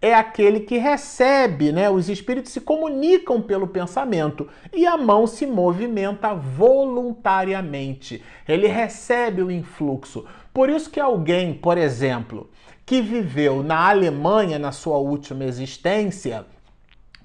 é 0.00 0.14
aquele 0.14 0.60
que 0.60 0.76
recebe, 0.76 1.72
né? 1.72 1.88
Os 1.88 2.08
espíritos 2.08 2.52
se 2.52 2.60
comunicam 2.60 3.40
pelo 3.40 3.66
pensamento 3.66 4.48
e 4.72 4.86
a 4.86 4.96
mão 4.96 5.26
se 5.26 5.46
movimenta 5.46 6.34
voluntariamente. 6.34 8.22
Ele 8.46 8.66
recebe 8.66 9.42
o 9.42 9.50
influxo. 9.50 10.24
Por 10.52 10.68
isso 10.68 10.90
que 10.90 11.00
alguém, 11.00 11.54
por 11.54 11.78
exemplo, 11.78 12.50
que 12.84 13.00
viveu 13.00 13.62
na 13.62 13.88
Alemanha 13.88 14.58
na 14.58 14.70
sua 14.70 14.98
última 14.98 15.44
existência, 15.44 16.46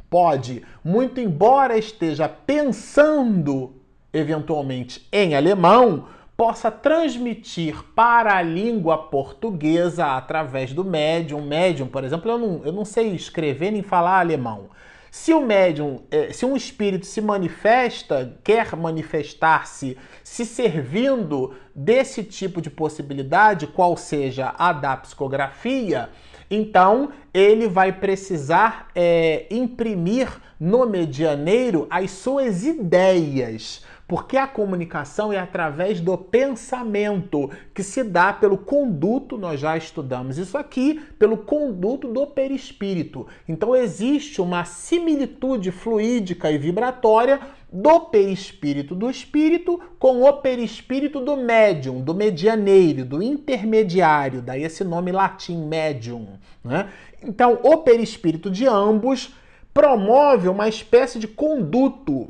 pode, 0.10 0.64
muito 0.84 1.20
embora 1.20 1.78
esteja 1.78 2.28
pensando 2.28 3.76
eventualmente 4.14 5.08
em 5.12 5.36
alemão, 5.36 6.08
possa 6.42 6.72
transmitir 6.72 7.84
para 7.94 8.36
a 8.36 8.42
língua 8.42 8.98
portuguesa 8.98 10.18
através 10.18 10.74
do 10.74 10.84
médium. 10.84 11.40
Médium, 11.40 11.86
por 11.86 12.04
exemplo, 12.04 12.32
eu 12.32 12.40
não, 12.40 12.62
eu 12.66 12.72
não 12.72 12.84
sei 12.84 13.10
escrever 13.10 13.70
nem 13.70 13.84
falar 13.84 14.20
alemão. 14.20 14.72
Se 15.12 15.32
o 15.36 15.40
médium, 15.40 16.02
é, 16.10 16.34
se 16.34 16.44
um 16.44 16.58
espírito 16.58 17.06
se 17.06 17.22
manifesta, 17.22 18.40
quer 18.44 18.76
manifestar-se, 18.76 19.96
se 20.24 20.44
servindo 20.44 21.54
desse 21.76 22.24
tipo 22.24 22.60
de 22.60 22.72
possibilidade, 22.72 23.68
qual 23.68 23.96
seja 23.96 24.56
a 24.58 24.74
da 24.74 24.98
psicografia, 24.98 26.10
então 26.50 27.12
ele 27.32 27.68
vai 27.68 27.92
precisar 27.92 28.88
é, 28.96 29.46
imprimir 29.52 30.28
no 30.60 30.88
medianeiro 30.88 31.86
as 31.88 32.10
suas 32.10 32.66
ideias 32.66 33.86
porque 34.12 34.36
a 34.36 34.46
comunicação 34.46 35.32
é 35.32 35.40
através 35.40 36.02
do 36.02 36.18
pensamento, 36.18 37.50
que 37.74 37.82
se 37.82 38.04
dá 38.04 38.34
pelo 38.34 38.58
conduto, 38.58 39.38
nós 39.38 39.58
já 39.58 39.78
estudamos 39.78 40.38
isso 40.38 40.58
aqui, 40.58 41.00
pelo 41.18 41.38
conduto 41.38 42.10
do 42.10 42.28
perispírito. 42.28 43.26
Então 43.48 43.74
existe 43.74 44.42
uma 44.42 44.66
similitude 44.66 45.72
fluídica 45.72 46.52
e 46.52 46.58
vibratória 46.58 47.40
do 47.72 48.02
perispírito 48.02 48.94
do 48.94 49.10
espírito 49.10 49.80
com 49.98 50.24
o 50.24 50.34
perispírito 50.34 51.22
do 51.22 51.38
médium, 51.38 52.02
do 52.02 52.14
medianeiro, 52.14 53.06
do 53.06 53.24
intermediário, 53.24 54.42
daí 54.42 54.62
esse 54.62 54.84
nome 54.84 55.14
latim 55.14 55.70
médium. 55.70 56.38
Né? 56.62 56.90
Então, 57.24 57.60
o 57.64 57.78
perispírito 57.78 58.52
de 58.52 58.68
ambos 58.68 59.34
promove 59.74 60.50
uma 60.50 60.68
espécie 60.68 61.18
de 61.18 61.30
conduto 61.30 62.30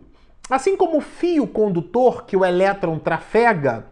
Assim 0.50 0.76
como 0.76 0.98
o 0.98 1.02
fio 1.02 1.48
condutor 1.48 2.26
que 2.26 2.36
o 2.36 2.44
elétron 2.44 3.00
trafega, 3.00 3.88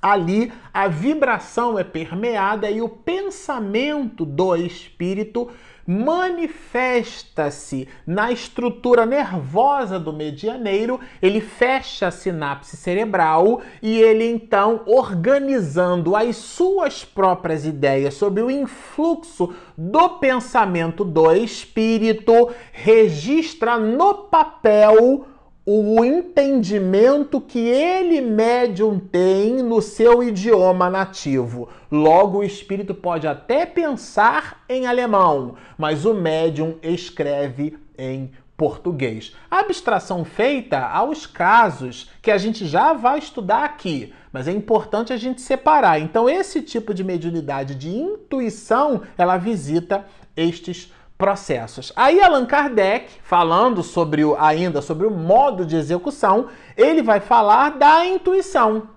ali 0.00 0.52
a 0.72 0.88
vibração 0.88 1.78
é 1.78 1.84
permeada 1.84 2.70
e 2.70 2.80
o 2.80 2.88
pensamento 2.88 4.24
do 4.24 4.56
espírito 4.56 5.50
manifesta-se 5.86 7.86
na 8.04 8.32
estrutura 8.32 9.06
nervosa 9.06 10.00
do 10.00 10.12
medianeiro, 10.12 10.98
ele 11.22 11.40
fecha 11.40 12.08
a 12.08 12.10
sinapse 12.10 12.76
cerebral 12.76 13.62
e 13.80 14.00
ele 14.00 14.24
então, 14.24 14.80
organizando 14.84 16.16
as 16.16 16.34
suas 16.36 17.04
próprias 17.04 17.64
ideias 17.64 18.14
sob 18.14 18.42
o 18.42 18.50
influxo 18.50 19.54
do 19.78 20.08
pensamento 20.18 21.04
do 21.04 21.32
espírito, 21.32 22.50
registra 22.72 23.78
no 23.78 24.14
papel 24.14 25.24
o 25.68 26.04
entendimento 26.04 27.40
que 27.40 27.58
ele, 27.58 28.20
médium, 28.20 29.00
tem 29.00 29.56
no 29.56 29.82
seu 29.82 30.22
idioma 30.22 30.88
nativo. 30.88 31.68
Logo, 31.90 32.38
o 32.38 32.44
espírito 32.44 32.94
pode 32.94 33.26
até 33.26 33.66
pensar 33.66 34.62
em 34.68 34.86
alemão, 34.86 35.56
mas 35.76 36.04
o 36.04 36.14
médium 36.14 36.76
escreve 36.80 37.76
em 37.98 38.30
português. 38.56 39.34
Abstração 39.50 40.24
feita 40.24 40.78
aos 40.78 41.26
casos 41.26 42.12
que 42.22 42.30
a 42.30 42.38
gente 42.38 42.64
já 42.64 42.92
vai 42.92 43.18
estudar 43.18 43.64
aqui, 43.64 44.14
mas 44.32 44.46
é 44.46 44.52
importante 44.52 45.12
a 45.12 45.16
gente 45.16 45.40
separar. 45.40 45.98
Então, 45.98 46.30
esse 46.30 46.62
tipo 46.62 46.94
de 46.94 47.02
mediunidade 47.02 47.74
de 47.74 47.90
intuição, 47.90 49.02
ela 49.18 49.36
visita 49.36 50.06
estes 50.36 50.92
processos. 51.18 51.92
Aí 51.96 52.20
Allan 52.20 52.46
Kardec, 52.46 53.10
falando 53.22 53.82
sobre 53.82 54.24
o, 54.24 54.36
ainda 54.38 54.82
sobre 54.82 55.06
o 55.06 55.10
modo 55.10 55.64
de 55.64 55.76
execução, 55.76 56.48
ele 56.76 57.02
vai 57.02 57.20
falar 57.20 57.70
da 57.70 58.04
intuição. 58.06 58.88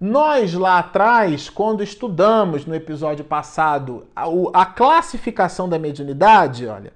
Nós 0.00 0.54
lá 0.54 0.78
atrás, 0.78 1.48
quando 1.48 1.82
estudamos 1.82 2.66
no 2.66 2.74
episódio 2.74 3.24
passado 3.24 4.06
a, 4.14 4.24
a 4.52 4.66
classificação 4.66 5.68
da 5.68 5.78
mediunidade, 5.78 6.66
olha, 6.66 6.92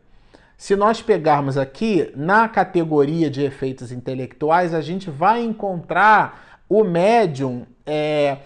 se 0.57 0.75
nós 0.75 1.01
pegarmos 1.01 1.57
aqui 1.57 2.11
na 2.17 2.49
categoria 2.49 3.31
de 3.31 3.43
efeitos 3.43 3.93
intelectuais, 3.93 4.75
a 4.75 4.81
gente 4.81 5.09
vai 5.09 5.43
encontrar 5.45 6.61
o 6.69 6.83
médium, 6.83 7.65
é, 7.87 8.39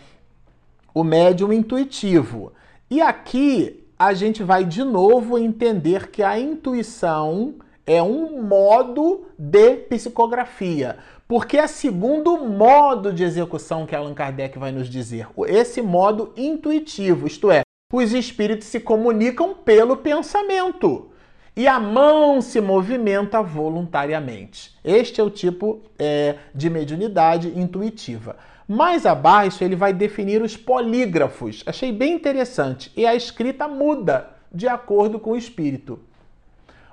o 0.93 1.03
médium 1.03 1.53
intuitivo. 1.53 2.53
E 2.91 3.01
aqui 3.01 3.82
a 4.07 4.15
gente 4.15 4.43
vai 4.43 4.65
de 4.65 4.83
novo 4.83 5.39
entender 5.39 6.11
que 6.11 6.25
a 6.25 6.37
intuição 6.37 7.55
é 7.87 8.03
um 8.03 8.43
modo 8.43 9.29
de 9.39 9.77
psicografia. 9.77 10.99
Porque 11.29 11.57
é 11.57 11.69
segundo 11.69 12.37
modo 12.39 13.13
de 13.13 13.23
execução 13.23 13.87
que 13.87 13.95
Allan 13.95 14.13
Kardec 14.13 14.59
vai 14.59 14.73
nos 14.73 14.89
dizer. 14.89 15.29
Esse 15.47 15.81
modo 15.81 16.33
intuitivo, 16.37 17.29
isto 17.29 17.49
é, 17.49 17.63
os 17.93 18.13
espíritos 18.13 18.67
se 18.67 18.81
comunicam 18.81 19.55
pelo 19.55 19.97
pensamento. 19.97 21.11
E 21.57 21.69
a 21.69 21.79
mão 21.79 22.41
se 22.41 22.61
movimenta 22.61 23.41
voluntariamente. 23.41 24.77
Este 24.83 25.21
é 25.21 25.25
o 25.25 25.31
tipo 25.31 25.81
é, 25.97 26.39
de 26.53 26.69
mediunidade 26.69 27.57
intuitiva. 27.57 28.37
Mais 28.67 29.05
abaixo, 29.05 29.65
ele 29.65 29.77
vai 29.77 29.93
definir 29.93 30.43
os 30.43 30.57
polígrafos. 30.57 31.63
Achei 31.67 31.93
bem 31.93 32.15
interessante. 32.15 32.93
E 32.97 33.07
a 33.07 33.15
escrita 33.15 33.67
muda 33.69 34.31
de 34.53 34.69
acordo 34.69 35.19
com 35.19 35.31
o 35.31 35.37
espírito. 35.37 36.01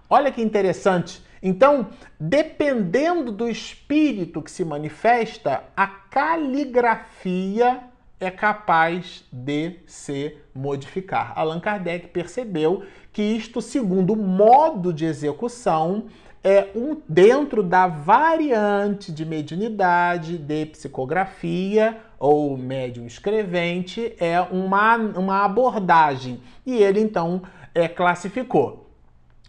Olha 0.10 0.32
que 0.32 0.42
interessante. 0.42 1.22
Então, 1.42 1.88
dependendo 2.20 3.32
do 3.32 3.48
espírito 3.48 4.42
que 4.42 4.52
se 4.52 4.66
manifesta, 4.66 5.64
a 5.76 5.88
caligrafia 5.88 7.82
é 8.20 8.30
capaz 8.30 9.24
de 9.32 9.78
se 9.86 10.36
modificar. 10.54 11.32
Allan 11.36 11.60
Kardec 11.60 12.10
percebeu 12.10 12.84
que 13.14 13.22
isto, 13.22 13.62
segundo 13.62 14.14
o 14.14 14.18
modo 14.18 14.92
de 14.92 15.06
execução, 15.06 16.08
é 16.43 16.69
um 16.75 16.98
dentro 17.08 17.62
da 17.62 17.88
variante 17.88 19.12
de 19.12 19.25
mediunidade, 19.25 20.38
de 20.38 20.65
psicografia 20.67 21.98
ou 22.17 22.58
médium 22.58 23.05
escrevente, 23.05 24.13
é 24.19 24.39
uma, 24.41 24.96
uma 24.96 25.43
abordagem. 25.43 26.39
E 26.65 26.75
ele 26.75 27.00
então 27.00 27.41
é, 27.74 27.88
classificou. 27.88 28.88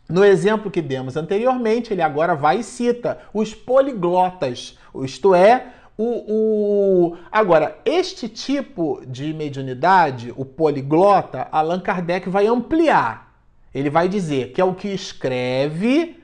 No 0.08 0.24
exemplo 0.24 0.70
que 0.70 0.82
demos 0.82 1.16
anteriormente, 1.16 1.92
ele 1.92 2.02
agora 2.02 2.34
vai 2.34 2.58
e 2.58 2.64
cita 2.64 3.18
os 3.32 3.54
poliglotas, 3.54 4.76
isto 5.04 5.34
é, 5.34 5.68
o, 5.96 7.12
o, 7.12 7.16
Agora, 7.30 7.78
este 7.84 8.26
tipo 8.26 9.02
de 9.06 9.34
mediunidade, 9.34 10.32
o 10.34 10.46
poliglota, 10.46 11.46
Allan 11.52 11.78
Kardec 11.78 12.28
vai 12.28 12.46
ampliar. 12.46 13.34
Ele 13.72 13.90
vai 13.90 14.08
dizer 14.08 14.52
que 14.52 14.60
é 14.60 14.64
o 14.64 14.74
que 14.74 14.88
escreve 14.88 16.19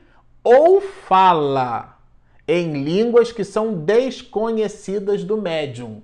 ou 0.48 0.80
fala 0.80 1.98
em 2.46 2.84
línguas 2.84 3.32
que 3.32 3.42
são 3.42 3.74
desconhecidas 3.74 5.24
do 5.24 5.36
médium. 5.36 6.00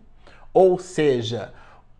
Ou 0.52 0.81
seja, 0.81 1.55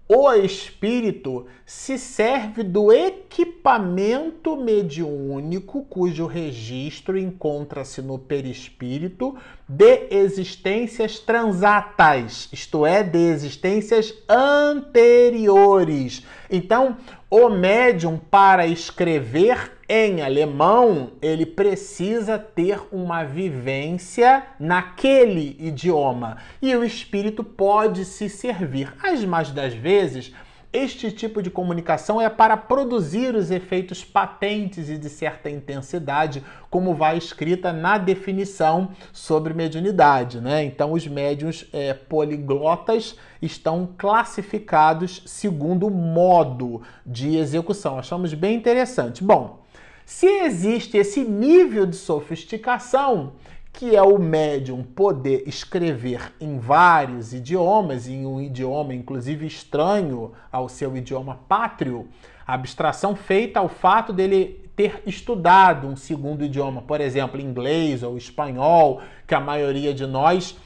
o 0.09 0.33
espírito 0.33 1.47
se 1.65 1.97
serve 1.97 2.65
do 2.65 2.93
equipamento 2.93 4.57
mediúnico 4.57 5.85
cujo 5.85 6.27
registro 6.27 7.17
encontra-se 7.17 8.03
no 8.03 8.19
perispírito 8.19 9.37
de 9.69 10.09
existências 10.11 11.21
transatas, 11.21 12.49
isto 12.53 12.85
é, 12.85 13.05
de 13.05 13.21
existências 13.21 14.13
anteriores. 14.29 16.27
Então, 16.51 16.97
o 17.31 17.49
médium 17.49 18.19
para 18.19 18.67
escrever 18.67 19.79
em 19.95 20.23
alemão, 20.23 21.11
ele 21.21 21.45
precisa 21.45 22.39
ter 22.39 22.81
uma 22.91 23.25
vivência 23.25 24.43
naquele 24.59 25.55
idioma 25.61 26.39
e 26.63 26.75
o 26.75 26.83
espírito 26.83 27.45
pode 27.45 28.07
se 28.07 28.27
servir. 28.31 28.91
As 29.03 29.23
mais 29.23 29.51
das 29.51 29.75
vezes, 29.75 30.33
este 30.73 31.13
tipo 31.13 31.43
de 31.43 31.51
comunicação 31.51 32.19
é 32.19 32.31
para 32.31 32.57
produzir 32.57 33.35
os 33.35 33.51
efeitos 33.51 34.03
patentes 34.03 34.89
e 34.89 34.97
de 34.97 35.11
certa 35.11 35.51
intensidade, 35.51 36.43
como 36.71 36.95
vai 36.95 37.19
escrita 37.19 37.71
na 37.71 37.99
definição 37.99 38.93
sobre 39.13 39.53
mediunidade. 39.53 40.41
Né? 40.41 40.65
Então, 40.65 40.93
os 40.93 41.07
médiuns 41.07 41.67
é, 41.71 41.93
poliglotas 41.93 43.15
estão 43.43 43.91
classificados 43.99 45.23
segundo 45.27 45.89
o 45.89 45.91
modo 45.91 46.81
de 47.05 47.37
execução. 47.37 47.99
Achamos 47.99 48.33
bem 48.33 48.57
interessante. 48.57 49.23
Bom, 49.23 49.62
se 50.05 50.27
existe 50.27 50.97
esse 50.97 51.25
nível 51.25 51.87
de 51.87 51.97
sofisticação, 51.97 53.33
que 53.73 53.97
é 53.97 54.03
o 54.03 54.19
médium 54.19 54.83
poder 54.83 55.45
escrever 55.47 56.33
em 56.41 56.59
vários 56.59 57.33
idiomas, 57.33 58.07
em 58.07 58.27
um 58.27 58.41
idioma 58.41 58.95
inclusive 58.95 59.47
estranho 59.47 60.33
ao 60.51 60.69
seu 60.69 60.97
idioma 60.97 61.41
pátrio, 61.49 62.09
a 62.47 62.55
abstração 62.55 63.17
feita 63.17 63.61
ao 63.61 63.69
fato 63.69 64.13
dele 64.13 64.71
ter 64.77 65.03
estudado 65.07 65.87
um 65.87 65.97
segundo 65.97 66.45
idioma, 66.45 66.83
por 66.83 67.01
exemplo, 67.01 67.41
inglês 67.41 68.03
ou 68.03 68.17
espanhol, 68.17 69.01
que 69.27 69.35
a 69.35 69.41
maioria 69.41 69.95
de 69.95 70.07
nós 70.07 70.57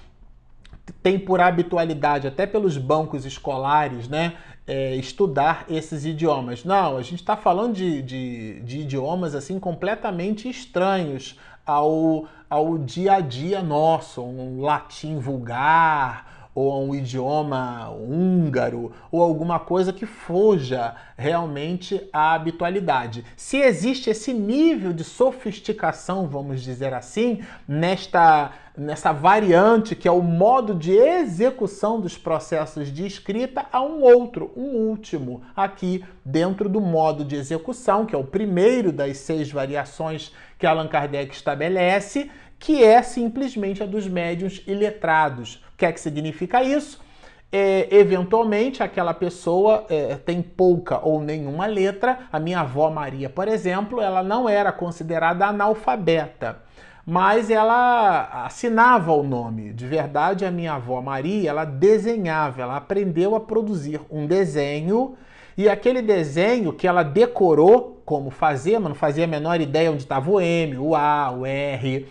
tem 1.03 1.19
por 1.19 1.41
habitualidade, 1.41 2.27
até 2.27 2.47
pelos 2.47 2.79
bancos 2.79 3.25
escolares, 3.25 4.09
né, 4.09 4.35
é, 4.67 4.97
estudar 4.97 5.65
esses 5.69 6.05
idiomas. 6.05 6.65
Não, 6.65 6.97
a 6.97 7.03
gente 7.03 7.21
está 7.21 7.37
falando 7.37 7.75
de, 7.75 8.03
de, 8.03 8.61
de, 8.61 8.81
idiomas 8.81 9.35
assim 9.35 9.61
completamente 9.61 10.49
estranhos 10.49 11.39
ao, 11.65 12.27
ao 12.51 12.77
dia 12.79 13.15
a 13.15 13.21
dia 13.21 13.63
nosso, 13.63 14.23
um 14.23 14.61
latim 14.61 15.19
vulgar 15.19 16.36
ou 16.57 16.83
um 16.83 16.95
idioma 16.95 17.91
húngaro 17.91 18.91
ou 19.13 19.23
alguma 19.23 19.61
coisa 19.61 19.93
que 19.93 20.07
fuja 20.07 20.95
realmente 21.15 22.09
à 22.11 22.33
habitualidade. 22.33 23.27
Se 23.37 23.59
existe 23.59 24.09
esse 24.09 24.33
nível 24.33 24.95
de 24.95 25.05
sofisticação, 25.05 26.27
vamos 26.27 26.63
dizer 26.63 26.95
assim, 26.95 27.43
nesta 27.69 28.53
nessa 28.77 29.11
variante 29.11 29.97
que 29.97 30.07
é 30.07 30.11
o 30.11 30.21
modo 30.21 30.75
de 30.75 30.93
execução 30.93 31.99
dos 31.99 32.19
processos 32.19 32.93
de 32.93 33.07
escrita, 33.07 33.65
há 33.73 33.83
um 33.83 34.03
outro, 34.03 34.53
um 34.55 34.89
último, 34.91 35.43
aqui 35.57 36.05
dentro 36.23 36.69
do 36.69 36.79
modo 36.79 37.25
de 37.25 37.37
execução, 37.37 38.05
que 38.05 38.15
é 38.15 38.19
o 38.19 38.25
primeiro 38.25 38.93
das 38.93 39.17
seis 39.17 39.51
variações 39.51 40.31
que 40.59 40.67
Allan 40.67 40.89
Kardec 40.89 41.35
estabelece, 41.35 42.31
que 42.59 42.83
é 42.83 43.03
simplesmente 43.03 43.83
a 43.83 43.87
dos 43.87 44.07
médiuns 44.09 44.63
iletrados. 44.67 45.57
O 45.75 45.77
que 45.77 45.87
é 45.87 45.93
que 45.93 46.01
significa 46.01 46.63
isso? 46.63 47.01
É, 47.53 47.89
eventualmente 47.91 48.83
aquela 48.83 49.15
pessoa 49.15 49.87
é, 49.89 50.17
tem 50.17 50.43
pouca 50.43 50.99
ou 50.99 51.21
nenhuma 51.21 51.67
letra. 51.67 52.21
A 52.33 52.41
minha 52.41 52.61
avó 52.61 52.91
Maria, 52.91 53.31
por 53.31 53.47
exemplo, 53.49 54.01
ela 54.01 54.23
não 54.23 54.49
era 54.49 54.73
considerada 54.73 55.47
analfabeta 55.47 56.67
mas 57.09 57.51
ela 57.51 58.45
assinava 58.45 59.13
o 59.13 59.23
nome. 59.23 59.73
De 59.73 59.87
verdade, 59.87 60.45
a 60.45 60.51
minha 60.51 60.73
avó 60.73 61.01
Maria, 61.01 61.51
ela 61.51 61.65
desenhava, 61.65 62.61
ela 62.61 62.77
aprendeu 62.77 63.37
a 63.37 63.41
produzir 63.41 64.01
um 64.11 64.27
desenho 64.27 65.15
e 65.57 65.69
aquele 65.69 66.03
desenho 66.03 66.73
que 66.73 66.87
ela 66.87 67.05
decorou 67.05 68.03
como 68.05 68.29
fazer, 68.31 68.79
mas 68.81 68.89
não 68.89 68.95
fazia 68.95 69.25
a 69.25 69.29
menor 69.29 69.61
ideia 69.61 69.91
onde 69.91 70.03
estava 70.03 70.29
o 70.29 70.41
M, 70.41 70.77
o 70.79 70.97
A, 70.97 71.31
o 71.31 71.47
R, 71.47 72.09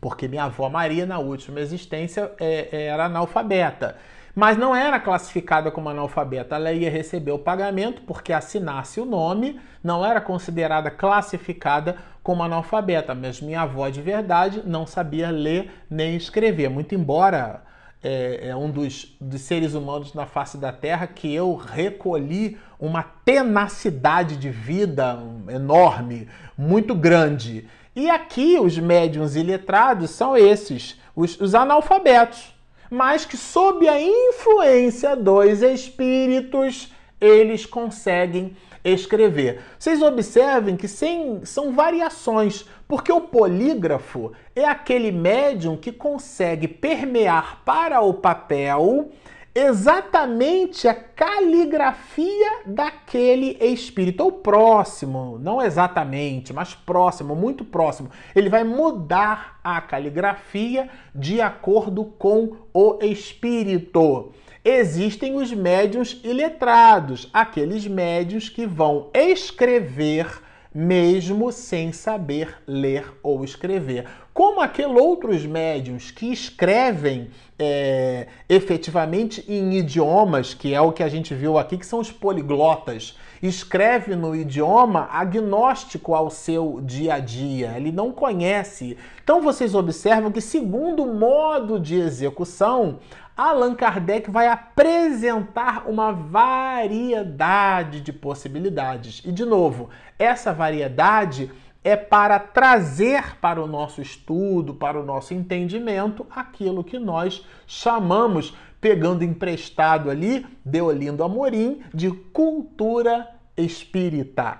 porque 0.00 0.28
minha 0.28 0.44
avó 0.44 0.68
Maria, 0.68 1.04
na 1.04 1.18
última 1.18 1.60
existência, 1.60 2.32
é, 2.40 2.68
é, 2.72 2.86
era 2.86 3.06
analfabeta. 3.06 3.96
Mas 4.34 4.56
não 4.56 4.74
era 4.74 5.00
classificada 5.00 5.70
como 5.70 5.88
analfabeta, 5.88 6.54
ela 6.54 6.72
ia 6.72 6.90
receber 6.90 7.32
o 7.32 7.38
pagamento 7.38 8.02
porque 8.02 8.32
assinasse 8.32 9.00
o 9.00 9.04
nome, 9.04 9.60
não 9.82 10.06
era 10.06 10.20
considerada 10.20 10.90
classificada 10.90 11.96
como 12.22 12.42
analfabeta, 12.42 13.14
mas 13.14 13.40
minha 13.40 13.62
avó 13.62 13.88
de 13.88 14.00
verdade 14.00 14.62
não 14.64 14.86
sabia 14.86 15.30
ler 15.30 15.70
nem 15.90 16.14
escrever, 16.14 16.70
muito 16.70 16.94
embora 16.94 17.62
é, 18.02 18.48
é 18.48 18.56
um 18.56 18.70
dos, 18.70 19.14
dos, 19.20 19.40
seres 19.42 19.74
humanos 19.74 20.14
na 20.14 20.26
face 20.26 20.56
da 20.56 20.72
Terra 20.72 21.06
que 21.06 21.32
eu 21.34 21.54
recolhi 21.54 22.56
uma 22.78 23.02
tenacidade 23.02 24.36
de 24.36 24.48
vida 24.48 25.18
enorme, 25.48 26.28
muito 26.56 26.94
grande. 26.94 27.68
E 27.94 28.08
aqui 28.08 28.58
os 28.60 28.78
médiums 28.78 29.34
iletrados 29.34 30.10
são 30.10 30.36
esses, 30.36 30.96
os, 31.14 31.40
os 31.40 31.54
analfabetos, 31.54 32.54
mas 32.88 33.24
que 33.24 33.36
sob 33.36 33.88
a 33.88 34.00
influência 34.00 35.16
dos 35.16 35.60
espíritos 35.60 36.92
eles 37.20 37.66
conseguem 37.66 38.56
escrever. 38.84 39.60
Vocês 39.78 40.00
observem 40.00 40.76
que 40.76 40.88
sem, 40.88 41.44
são 41.44 41.72
variações, 41.72 42.64
porque 42.88 43.12
o 43.12 43.20
polígrafo 43.20 44.32
é 44.54 44.64
aquele 44.64 45.12
médium 45.12 45.76
que 45.76 45.92
consegue 45.92 46.66
permear 46.66 47.62
para 47.64 48.00
o 48.00 48.14
papel 48.14 49.10
exatamente 49.54 50.86
a 50.86 50.94
caligrafia 50.94 52.62
daquele 52.66 53.56
espírito, 53.60 54.22
ou 54.22 54.32
próximo, 54.32 55.38
não 55.40 55.60
exatamente, 55.60 56.52
mas 56.52 56.74
próximo, 56.74 57.34
muito 57.34 57.64
próximo. 57.64 58.10
Ele 58.34 58.48
vai 58.48 58.64
mudar 58.64 59.60
a 59.62 59.80
caligrafia 59.80 60.88
de 61.14 61.40
acordo 61.40 62.04
com 62.04 62.56
o 62.72 62.98
espírito 63.02 64.32
existem 64.64 65.36
os 65.36 65.52
médios 65.52 66.20
iletrados, 66.22 67.28
aqueles 67.32 67.86
médios 67.86 68.48
que 68.48 68.66
vão 68.66 69.08
escrever 69.14 70.42
mesmo 70.74 71.50
sem 71.50 71.92
saber 71.92 72.56
ler 72.66 73.12
ou 73.22 73.44
escrever. 73.44 74.06
Como 74.32 74.60
aqueles 74.60 74.96
outros 74.96 75.44
médios 75.44 76.10
que 76.10 76.32
escrevem 76.32 77.30
é, 77.58 78.28
efetivamente 78.48 79.44
em 79.48 79.74
idiomas, 79.74 80.54
que 80.54 80.72
é 80.72 80.80
o 80.80 80.92
que 80.92 81.02
a 81.02 81.08
gente 81.08 81.34
viu 81.34 81.58
aqui, 81.58 81.76
que 81.76 81.84
são 81.84 81.98
os 81.98 82.12
poliglotas, 82.12 83.18
escreve 83.42 84.14
no 84.14 84.34
idioma 84.34 85.08
agnóstico 85.10 86.14
ao 86.14 86.30
seu 86.30 86.80
dia 86.82 87.14
a 87.14 87.18
dia, 87.18 87.74
ele 87.76 87.90
não 87.90 88.12
conhece. 88.12 88.96
Então 89.22 89.42
vocês 89.42 89.74
observam 89.74 90.30
que, 90.30 90.40
segundo 90.40 91.02
o 91.02 91.14
modo 91.14 91.80
de 91.80 91.96
execução, 91.96 92.98
Allan 93.36 93.74
Kardec 93.74 94.30
vai 94.30 94.48
apresentar 94.48 95.88
uma 95.88 96.12
variedade 96.12 98.00
de 98.00 98.12
possibilidades. 98.12 99.22
E, 99.24 99.32
de 99.32 99.44
novo, 99.44 99.90
essa 100.18 100.52
variedade 100.52 101.50
é 101.82 101.96
para 101.96 102.38
trazer 102.38 103.36
para 103.38 103.62
o 103.62 103.66
nosso 103.66 104.02
estudo, 104.02 104.74
para 104.74 105.00
o 105.00 105.04
nosso 105.04 105.32
entendimento, 105.32 106.26
aquilo 106.30 106.84
que 106.84 106.98
nós 106.98 107.44
chamamos, 107.66 108.54
pegando 108.80 109.24
emprestado 109.24 110.10
ali, 110.10 110.46
de 110.64 110.80
Olindo 110.80 111.24
Amorim, 111.24 111.82
de 111.94 112.10
cultura 112.10 113.28
espírita. 113.56 114.58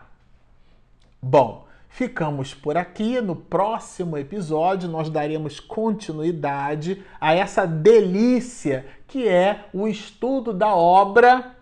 Bom, 1.23 1.67
Ficamos 1.91 2.55
por 2.55 2.79
aqui. 2.79 3.21
No 3.21 3.35
próximo 3.35 4.17
episódio, 4.17 4.89
nós 4.89 5.11
daremos 5.11 5.59
continuidade 5.59 7.03
a 7.21 7.35
essa 7.35 7.67
delícia 7.67 8.87
que 9.07 9.29
é 9.29 9.65
o 9.75 9.89
estudo 9.89 10.53
da 10.53 10.75
obra 10.75 11.57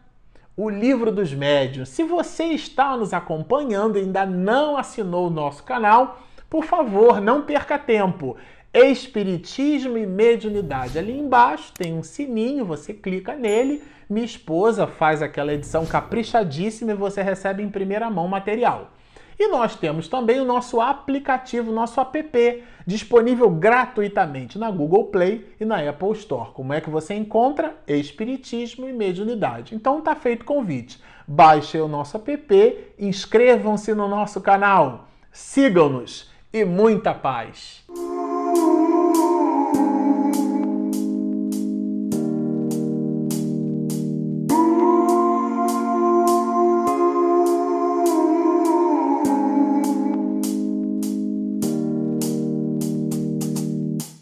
O 0.55 0.69
Livro 0.69 1.11
dos 1.11 1.33
Médios. 1.33 1.89
Se 1.89 2.05
você 2.05 2.45
está 2.45 2.95
nos 2.97 3.15
acompanhando 3.15 3.97
e 3.97 4.03
ainda 4.03 4.27
não 4.27 4.77
assinou 4.77 5.27
o 5.27 5.31
nosso 5.31 5.65
canal, 5.65 6.21
por 6.49 6.65
favor, 6.65 7.21
não 7.21 7.43
perca 7.43 7.79
tempo. 7.79 8.37
Espiritismo 8.73 9.97
e 9.97 10.07
Mediunidade. 10.07 10.99
Ali 10.99 11.19
embaixo 11.19 11.73
tem 11.73 11.95
um 11.95 12.03
sininho, 12.03 12.67
você 12.67 12.93
clica 12.93 13.35
nele. 13.35 13.83
Minha 14.09 14.27
esposa 14.27 14.87
faz 14.87 15.23
aquela 15.23 15.55
edição 15.55 15.87
caprichadíssima 15.87 16.93
e 16.93 16.95
você 16.95 17.23
recebe 17.23 17.63
em 17.63 17.71
primeira 17.71 18.11
mão 18.11 18.29
material. 18.29 18.93
E 19.39 19.49
nós 19.49 19.77
temos 19.77 20.09
também 20.09 20.41
o 20.41 20.45
nosso 20.45 20.81
aplicativo, 20.81 21.71
nosso 21.71 22.01
app, 22.01 22.65
disponível 22.85 23.49
gratuitamente 23.49 24.59
na 24.59 24.69
Google 24.69 25.05
Play 25.05 25.55
e 25.61 25.65
na 25.65 25.89
Apple 25.89 26.13
Store. 26.13 26.51
Como 26.53 26.73
é 26.73 26.81
que 26.81 26.91
você 26.91 27.15
encontra? 27.15 27.77
Espiritismo 27.87 28.89
e 28.89 28.93
Mediunidade. 28.93 29.77
Então 29.77 30.01
tá 30.01 30.17
feito 30.17 30.43
o 30.43 30.47
convite. 30.47 31.01
Baixe 31.27 31.79
o 31.79 31.87
nosso 31.87 32.17
app, 32.17 32.95
inscrevam-se 32.99 33.95
no 33.95 34.09
nosso 34.09 34.41
canal, 34.41 35.09
sigam-nos 35.31 36.31
e 36.53 36.65
muita 36.65 37.15
paz! 37.15 37.85